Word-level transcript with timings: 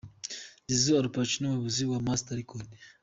Zizou 0.69 0.97
Alpacino 1.01 1.43
umuyobozi 1.47 1.83
wa 1.91 1.99
Monster 2.07 2.35
Record. 2.39 2.67